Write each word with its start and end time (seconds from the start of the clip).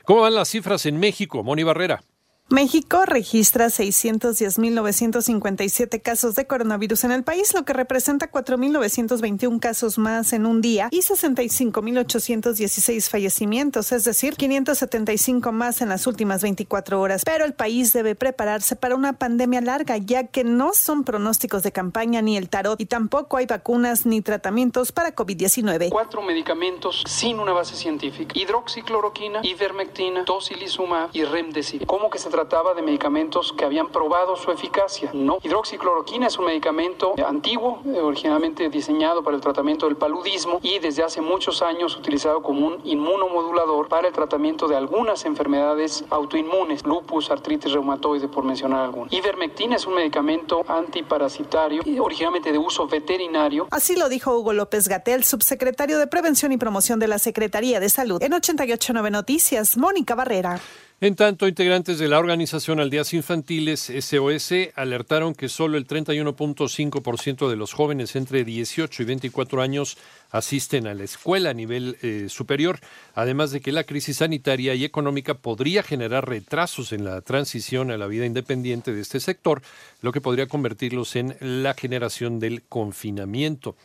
¿Cómo 0.04 0.20
van 0.20 0.34
las 0.34 0.50
cifras 0.50 0.84
en 0.84 0.98
México, 0.98 1.42
Moni 1.42 1.62
Barrera? 1.62 2.04
México 2.50 3.06
registra 3.06 3.68
610.957 3.68 6.02
casos 6.02 6.34
de 6.34 6.46
coronavirus 6.46 7.04
en 7.04 7.12
el 7.12 7.24
país, 7.24 7.54
lo 7.54 7.64
que 7.64 7.72
representa 7.72 8.30
4.921 8.30 9.60
casos 9.60 9.96
más 9.96 10.34
en 10.34 10.44
un 10.44 10.60
día 10.60 10.88
y 10.90 10.98
65.816 10.98 13.08
fallecimientos, 13.08 13.92
es 13.92 14.04
decir, 14.04 14.36
575 14.36 15.52
más 15.52 15.80
en 15.80 15.88
las 15.88 16.06
últimas 16.06 16.42
24 16.42 17.00
horas. 17.00 17.22
Pero 17.24 17.46
el 17.46 17.54
país 17.54 17.94
debe 17.94 18.14
prepararse 18.14 18.76
para 18.76 18.94
una 18.94 19.14
pandemia 19.14 19.62
larga, 19.62 19.96
ya 19.96 20.26
que 20.26 20.44
no 20.44 20.74
son 20.74 21.04
pronósticos 21.04 21.62
de 21.62 21.72
campaña 21.72 22.20
ni 22.20 22.36
el 22.36 22.50
tarot 22.50 22.78
y 22.78 22.84
tampoco 22.84 23.38
hay 23.38 23.46
vacunas 23.46 24.04
ni 24.04 24.20
tratamientos 24.20 24.92
para 24.92 25.16
COVID-19. 25.16 25.88
Cuatro 25.88 26.20
medicamentos 26.20 27.04
sin 27.06 27.40
una 27.40 27.52
base 27.52 27.74
científica: 27.74 28.38
hidroxicloroquina, 28.38 29.40
ivermectina, 29.44 30.26
tocilizumab 30.26 31.08
y 31.14 31.24
remdesivir. 31.24 31.86
¿Cómo 31.86 32.10
que 32.10 32.18
se 32.18 32.33
trataba 32.34 32.74
de 32.74 32.82
medicamentos 32.82 33.52
que 33.52 33.64
habían 33.64 33.86
probado 33.90 34.34
su 34.34 34.50
eficacia. 34.50 35.08
No. 35.12 35.38
Hidroxicloroquina 35.40 36.26
es 36.26 36.36
un 36.36 36.46
medicamento 36.46 37.14
antiguo, 37.24 37.80
eh, 37.86 38.00
originalmente 38.00 38.68
diseñado 38.70 39.22
para 39.22 39.36
el 39.36 39.40
tratamiento 39.40 39.86
del 39.86 39.94
paludismo 39.94 40.58
y 40.60 40.80
desde 40.80 41.04
hace 41.04 41.20
muchos 41.20 41.62
años 41.62 41.96
utilizado 41.96 42.42
como 42.42 42.66
un 42.66 42.80
inmunomodulador 42.82 43.86
para 43.86 44.08
el 44.08 44.12
tratamiento 44.12 44.66
de 44.66 44.74
algunas 44.74 45.24
enfermedades 45.26 46.04
autoinmunes, 46.10 46.84
lupus, 46.84 47.30
artritis 47.30 47.70
reumatoide, 47.70 48.26
por 48.26 48.42
mencionar 48.42 48.80
algunos. 48.80 49.12
Ivermectina 49.12 49.76
es 49.76 49.86
un 49.86 49.94
medicamento 49.94 50.64
antiparasitario, 50.66 51.82
originalmente 52.00 52.50
de 52.50 52.58
uso 52.58 52.88
veterinario. 52.88 53.68
Así 53.70 53.94
lo 53.94 54.08
dijo 54.08 54.36
Hugo 54.36 54.52
López 54.52 54.88
Gatel, 54.88 55.22
subsecretario 55.22 56.00
de 56.00 56.08
Prevención 56.08 56.50
y 56.50 56.56
Promoción 56.56 56.98
de 56.98 57.06
la 57.06 57.20
Secretaría 57.20 57.78
de 57.78 57.88
Salud. 57.88 58.20
En 58.20 58.32
889 58.32 59.12
Noticias, 59.12 59.76
Mónica 59.76 60.16
Barrera. 60.16 60.60
En 61.00 61.16
tanto, 61.16 61.48
integrantes 61.48 61.98
de 61.98 62.06
la 62.06 62.20
organización 62.20 62.78
Aldeas 62.78 63.14
Infantiles 63.14 63.92
SOS 64.00 64.52
alertaron 64.76 65.34
que 65.34 65.48
solo 65.48 65.76
el 65.76 65.88
31.5% 65.88 67.48
de 67.48 67.56
los 67.56 67.72
jóvenes 67.72 68.14
entre 68.14 68.44
18 68.44 69.02
y 69.02 69.04
24 69.04 69.60
años 69.60 69.98
asisten 70.30 70.86
a 70.86 70.94
la 70.94 71.04
escuela 71.04 71.50
a 71.50 71.54
nivel 71.54 71.96
eh, 72.02 72.26
superior, 72.28 72.80
además 73.14 73.50
de 73.50 73.60
que 73.60 73.72
la 73.72 73.84
crisis 73.84 74.18
sanitaria 74.18 74.74
y 74.74 74.84
económica 74.84 75.34
podría 75.34 75.82
generar 75.82 76.28
retrasos 76.28 76.92
en 76.92 77.04
la 77.04 77.20
transición 77.20 77.90
a 77.90 77.96
la 77.96 78.06
vida 78.06 78.26
independiente 78.26 78.92
de 78.92 79.00
este 79.00 79.20
sector, 79.20 79.62
lo 80.00 80.12
que 80.12 80.20
podría 80.20 80.46
convertirlos 80.46 81.16
en 81.16 81.36
la 81.40 81.74
generación 81.74 82.40
del 82.40 82.62
confinamiento. 82.62 83.76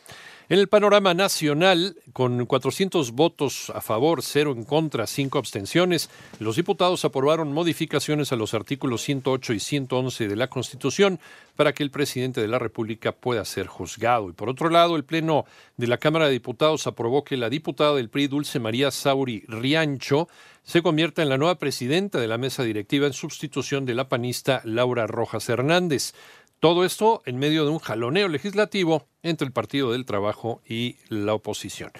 En 0.50 0.58
el 0.58 0.66
panorama 0.66 1.14
nacional, 1.14 1.94
con 2.12 2.44
400 2.44 3.12
votos 3.12 3.70
a 3.72 3.80
favor, 3.80 4.20
cero 4.20 4.50
en 4.50 4.64
contra, 4.64 5.06
cinco 5.06 5.38
abstenciones, 5.38 6.10
los 6.40 6.56
diputados 6.56 7.04
aprobaron 7.04 7.52
modificaciones 7.52 8.32
a 8.32 8.36
los 8.36 8.52
artículos 8.52 9.00
108 9.02 9.52
y 9.52 9.60
111 9.60 10.26
de 10.26 10.34
la 10.34 10.48
Constitución 10.48 11.20
para 11.54 11.72
que 11.72 11.84
el 11.84 11.92
presidente 11.92 12.40
de 12.40 12.48
la 12.48 12.58
República 12.58 13.12
pueda 13.12 13.44
ser 13.44 13.68
juzgado. 13.68 14.28
Y 14.28 14.32
por 14.32 14.48
otro 14.48 14.70
lado, 14.70 14.96
el 14.96 15.04
Pleno 15.04 15.44
de 15.76 15.86
la 15.86 15.98
Cámara 15.98 16.28
de 16.28 16.39
Diputados 16.40 16.86
aprobó 16.86 17.22
que 17.22 17.36
la 17.36 17.50
diputada 17.50 17.94
del 17.94 18.08
PRI, 18.08 18.26
Dulce 18.26 18.60
María 18.60 18.90
Sauri 18.90 19.44
Riancho, 19.46 20.26
se 20.62 20.80
convierta 20.80 21.20
en 21.20 21.28
la 21.28 21.36
nueva 21.36 21.58
presidenta 21.58 22.18
de 22.18 22.28
la 22.28 22.38
mesa 22.38 22.62
directiva 22.62 23.06
en 23.06 23.12
sustitución 23.12 23.84
de 23.84 23.92
la 23.92 24.08
panista 24.08 24.62
Laura 24.64 25.06
Rojas 25.06 25.50
Hernández. 25.50 26.14
Todo 26.58 26.86
esto 26.86 27.20
en 27.26 27.38
medio 27.38 27.64
de 27.64 27.70
un 27.70 27.78
jaloneo 27.78 28.28
legislativo 28.28 29.06
entre 29.22 29.46
el 29.46 29.52
Partido 29.52 29.92
del 29.92 30.06
Trabajo 30.06 30.62
y 30.66 30.96
la 31.10 31.34
oposición. 31.34 31.90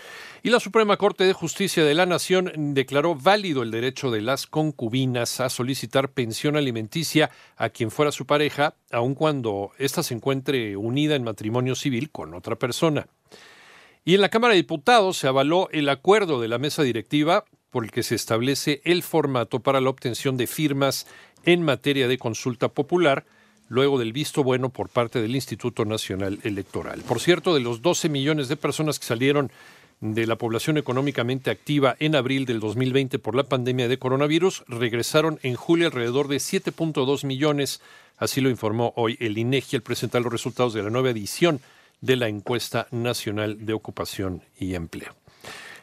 Y 0.42 0.48
la 0.48 0.58
Suprema 0.58 0.96
Corte 0.96 1.24
de 1.24 1.34
Justicia 1.34 1.84
de 1.84 1.94
la 1.94 2.06
Nación 2.06 2.50
declaró 2.72 3.14
válido 3.14 3.62
el 3.62 3.70
derecho 3.70 4.10
de 4.10 4.22
las 4.22 4.46
concubinas 4.46 5.40
a 5.40 5.50
solicitar 5.50 6.12
pensión 6.12 6.56
alimenticia 6.56 7.30
a 7.58 7.68
quien 7.68 7.90
fuera 7.90 8.10
su 8.10 8.24
pareja, 8.24 8.74
aun 8.90 9.14
cuando 9.14 9.72
ésta 9.76 10.02
se 10.02 10.14
encuentre 10.14 10.78
unida 10.78 11.14
en 11.14 11.24
matrimonio 11.24 11.74
civil 11.74 12.10
con 12.10 12.32
otra 12.32 12.56
persona. 12.56 13.06
Y 14.04 14.14
en 14.14 14.22
la 14.22 14.30
Cámara 14.30 14.54
de 14.54 14.60
Diputados 14.60 15.18
se 15.18 15.28
avaló 15.28 15.68
el 15.72 15.88
acuerdo 15.88 16.40
de 16.40 16.48
la 16.48 16.58
mesa 16.58 16.82
directiva 16.82 17.44
por 17.70 17.84
el 17.84 17.90
que 17.90 18.02
se 18.02 18.14
establece 18.14 18.80
el 18.84 19.02
formato 19.02 19.60
para 19.60 19.80
la 19.80 19.90
obtención 19.90 20.36
de 20.36 20.46
firmas 20.46 21.06
en 21.44 21.62
materia 21.62 22.08
de 22.08 22.18
consulta 22.18 22.68
popular, 22.68 23.24
luego 23.68 23.98
del 23.98 24.12
visto 24.12 24.42
bueno 24.42 24.70
por 24.70 24.88
parte 24.88 25.20
del 25.20 25.34
Instituto 25.36 25.84
Nacional 25.84 26.40
Electoral. 26.42 27.02
Por 27.02 27.20
cierto, 27.20 27.54
de 27.54 27.60
los 27.60 27.82
12 27.82 28.08
millones 28.08 28.48
de 28.48 28.56
personas 28.56 28.98
que 28.98 29.06
salieron 29.06 29.52
de 30.00 30.26
la 30.26 30.36
población 30.36 30.78
económicamente 30.78 31.50
activa 31.50 31.94
en 31.98 32.16
abril 32.16 32.46
del 32.46 32.58
2020 32.58 33.18
por 33.18 33.34
la 33.34 33.44
pandemia 33.44 33.86
de 33.86 33.98
coronavirus, 33.98 34.64
regresaron 34.66 35.38
en 35.42 35.56
julio 35.56 35.86
alrededor 35.86 36.26
de 36.28 36.38
7.2 36.38 37.26
millones, 37.26 37.82
así 38.16 38.40
lo 38.40 38.48
informó 38.48 38.94
hoy 38.96 39.18
el 39.20 39.36
INEGI 39.36 39.76
al 39.76 39.82
presentar 39.82 40.22
los 40.22 40.32
resultados 40.32 40.72
de 40.72 40.82
la 40.82 40.90
nueva 40.90 41.10
edición 41.10 41.60
de 42.00 42.16
la 42.16 42.28
encuesta 42.28 42.86
nacional 42.90 43.64
de 43.64 43.72
ocupación 43.72 44.42
y 44.58 44.74
empleo. 44.74 45.14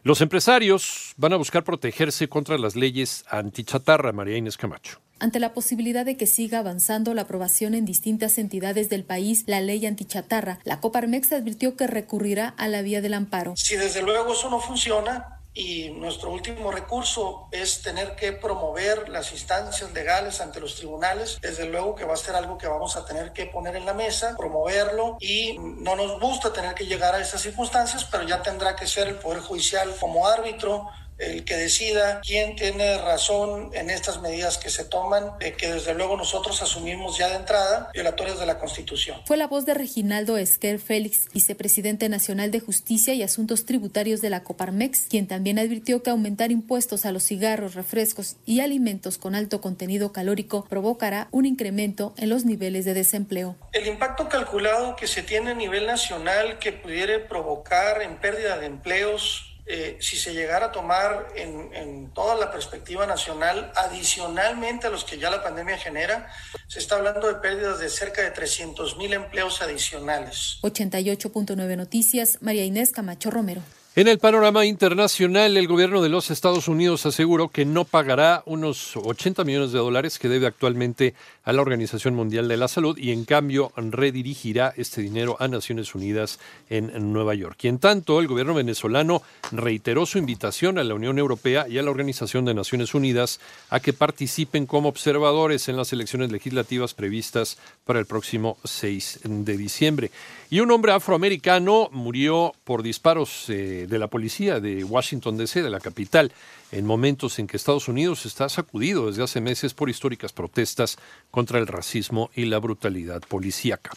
Los 0.04 0.22
empresarios 0.22 1.14
van 1.18 1.34
a 1.34 1.38
buscar 1.38 1.64
protegerse 1.64 2.30
contra 2.30 2.58
las 2.58 2.76
leyes 2.76 3.26
antichatarra, 3.30 4.14
María 4.14 4.38
Inés 4.38 4.56
Camacho. 4.56 5.02
Ante 5.20 5.40
la 5.40 5.54
posibilidad 5.54 6.06
de 6.06 6.16
que 6.16 6.28
siga 6.28 6.60
avanzando 6.60 7.14
la 7.16 7.24
aprobación 7.24 7.74
en 7.74 7.86
distintas 7.86 8.38
entidades 8.38 8.88
del 8.90 9.04
país 9.04 9.44
la 9.48 9.62
ley 9.62 9.86
antichatarra, 9.86 10.60
la 10.64 10.80
Coparmex 10.80 11.34
advirtió 11.34 11.76
que 11.76 11.88
recurrirá 11.88 12.54
a 12.58 12.68
la 12.68 12.84
vía 12.84 13.02
del 13.02 13.16
amparo. 13.16 13.54
Si 13.56 13.76
desde 13.76 14.04
luego 14.04 14.34
eso 14.34 14.50
no 14.50 14.60
funciona, 14.60 15.37
y 15.58 15.90
nuestro 15.90 16.30
último 16.30 16.72
recurso 16.72 17.48
es 17.52 17.82
tener 17.82 18.16
que 18.16 18.32
promover 18.32 19.10
las 19.10 19.32
instancias 19.32 19.92
legales 19.92 20.40
ante 20.40 20.60
los 20.60 20.76
tribunales. 20.76 21.40
Desde 21.42 21.66
luego 21.66 21.96
que 21.96 22.06
va 22.06 22.14
a 22.14 22.18
ser 22.18 22.36
algo 22.36 22.60
que 22.60 22.68
vamos 22.68 22.96
a 22.96 23.04
tener 23.06 23.34
que 23.34 23.48
poner 23.48 23.76
en 23.76 23.88
la 23.88 23.96
mesa, 23.96 24.36
promoverlo 24.38 25.18
y 25.20 25.58
no 25.58 25.96
nos 25.96 26.20
gusta 26.20 26.54
tener 26.54 26.76
que 26.76 26.86
llegar 26.86 27.16
a 27.16 27.22
esas 27.22 27.42
circunstancias, 27.42 28.06
pero 28.06 28.22
ya 28.22 28.44
tendrá 28.44 28.76
que 28.76 28.86
ser 28.86 29.08
el 29.08 29.16
Poder 29.16 29.40
Judicial 29.40 29.96
como 30.00 30.28
árbitro 30.28 30.92
el 31.18 31.46
que 31.46 31.56
decida 31.56 32.22
quién 32.22 32.56
tiene 32.56 32.98
razón 33.00 33.72
en 33.74 33.90
estas 33.90 34.22
medidas 34.22 34.58
que 34.58 34.70
se 34.70 34.86
toman, 34.86 35.38
que 35.40 35.72
desde 35.72 35.94
luego 35.94 36.16
nosotros 36.18 36.62
asumimos 36.62 37.18
ya 37.18 37.30
de 37.30 37.36
entrada 37.36 37.90
violatorias 37.94 38.40
de 38.40 38.46
la 38.46 38.60
Constitución. 38.60 39.22
Fue 39.26 39.38
la 39.38 39.48
voz 39.48 39.66
de 39.66 39.74
Reginaldo 39.74 40.38
Esquer 40.38 40.80
Félix, 40.80 41.28
vicepresidente 41.34 42.10
nacional 42.10 42.52
de 42.52 42.60
Justicia 42.60 43.14
y 43.14 43.24
Asuntos 43.24 43.66
Tributarios 43.66 44.22
de 44.22 44.30
la 44.30 44.44
Coparmex, 44.44 45.08
quien 45.10 45.28
también 45.28 45.60
advirtió 45.60 46.04
que 46.04 46.10
aumentar 46.10 46.52
impuestos 46.52 47.06
a 47.06 47.12
los 47.12 47.24
cigarros, 47.24 47.76
refrescos 47.76 48.36
y 48.46 48.60
alimentos 48.60 49.18
con 49.18 49.36
alto 49.36 49.62
contenido 49.62 50.12
calórico 50.12 50.66
provocará 50.70 51.28
un 51.32 51.46
incremento 51.46 52.14
en 52.18 52.30
los 52.30 52.46
niveles 52.46 52.86
de 52.86 52.94
desempleo. 52.94 53.56
El 53.74 53.88
impacto 53.88 54.30
calculado 54.30 54.96
que 54.96 55.08
se 55.08 55.24
tiene 55.24 55.52
a 55.52 55.56
nivel 55.56 55.88
nacional 55.88 56.60
que 56.60 56.74
pudiera 56.74 57.28
provocar 57.28 58.02
en 58.02 58.18
pérdida 58.18 58.58
de 58.58 58.68
empleos 58.68 59.57
eh, 59.70 59.98
si 60.00 60.16
se 60.16 60.34
llegara 60.34 60.68
a 60.68 60.72
tomar 60.72 61.28
en, 61.36 61.74
en, 61.74 62.14
toda 62.14 62.36
la 62.36 62.52
perspectiva 62.52 63.06
nacional, 63.06 63.72
adicionalmente 63.76 64.88
a 64.88 64.90
los 64.90 65.04
que 65.04 65.18
ya 65.18 65.30
la 65.30 65.44
pandemia 65.44 65.78
genera, 65.78 66.32
se 66.68 66.80
está 66.80 66.96
hablando 66.96 67.28
de 67.28 67.36
pérdidas 67.36 67.80
de 67.80 67.90
cerca 67.90 68.22
de 68.22 68.32
300 68.32 68.98
mil 68.98 69.14
empleos 69.14 69.62
adicionales. 69.62 70.60
88.9 70.62 71.76
Noticias, 71.76 72.38
María 72.42 72.64
Inés 72.64 72.92
Camacho 72.92 73.30
Romero. 73.30 73.62
En 73.98 74.08
el 74.08 74.20
panorama 74.20 74.64
internacional, 74.64 75.58
el 75.58 75.68
gobierno 75.68 76.04
de 76.04 76.10
los 76.10 76.30
Estados 76.30 76.68
Unidos 76.68 77.08
aseguró 77.08 77.50
que 77.50 77.66
no 77.66 77.84
pagará 77.84 78.44
unos 78.46 78.96
80 78.96 79.44
millones 79.44 79.72
de 79.72 79.80
dólares 79.80 80.20
que 80.20 80.30
debe 80.30 80.46
actualmente 80.46 81.16
a 81.44 81.52
la 81.52 81.64
Organización 81.64 82.14
Mundial 82.14 82.48
de 82.48 82.58
la 82.58 82.68
Salud 82.68 82.96
y 82.96 83.12
en 83.12 83.26
cambio 83.26 83.72
redirigirá 83.76 84.72
este 84.78 85.02
dinero 85.02 85.36
a 85.40 85.48
Naciones 85.48 85.96
Unidas 85.96 86.40
en 86.70 87.12
Nueva 87.12 87.34
York. 87.34 87.58
Y 87.64 87.70
en 87.70 87.80
tanto, 87.80 88.20
el 88.20 88.28
gobierno 88.28 88.54
venezolano 88.54 89.24
reiteró 89.52 90.06
su 90.06 90.20
invitación 90.20 90.78
a 90.78 90.84
la 90.84 90.94
Unión 90.94 91.18
Europea 91.18 91.68
y 91.68 91.80
a 91.80 91.82
la 91.82 91.90
Organización 91.90 92.46
de 92.46 92.54
Naciones 92.54 92.94
Unidas 92.94 93.40
a 93.72 93.80
que 93.80 93.94
participen 93.94 94.68
como 94.68 94.90
observadores 94.90 95.70
en 95.70 95.76
las 95.78 95.92
elecciones 95.92 96.32
legislativas 96.32 96.94
previstas 96.94 97.58
para 97.84 97.98
el 97.98 98.06
próximo 98.06 98.58
6 98.64 99.22
de 99.24 99.58
diciembre. 99.58 100.12
Y 100.52 100.60
un 100.60 100.70
hombre 100.72 100.92
afroamericano 100.92 101.90
murió 101.92 102.54
por 102.64 102.84
disparos 102.84 103.50
eh, 103.50 103.87
de 103.88 104.00
la 104.00 104.08
policía 104.08 104.60
de 104.60 104.84
Washington, 104.84 105.38
D.C., 105.38 105.64
de 105.64 105.70
la 105.70 105.80
capital, 105.80 106.32
en 106.72 106.86
momentos 106.86 107.40
en 107.40 107.48
que 107.48 107.58
Estados 107.58 107.88
Unidos 107.88 108.26
está 108.26 108.50
sacudido 108.50 109.08
desde 109.08 109.24
hace 109.24 109.42
meses 109.42 109.74
por 109.74 109.90
históricas 109.90 110.34
protestas 110.34 110.98
contra 111.32 111.60
el 111.60 111.68
racismo 111.68 112.30
y 112.36 112.46
la 112.46 112.60
brutalidad 112.60 113.22
policíaca. 113.22 113.92